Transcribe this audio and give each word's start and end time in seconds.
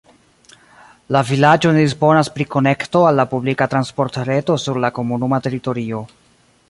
La 1.15 1.21
vilaĝo 1.31 1.73
ne 1.75 1.83
disponas 1.85 2.31
pri 2.37 2.47
konekto 2.55 3.03
al 3.09 3.21
la 3.23 3.27
publika 3.35 3.67
transportreto 3.75 4.57
sur 4.65 4.81
la 4.87 4.93
komunuma 5.01 5.43
teritorio. 5.49 6.01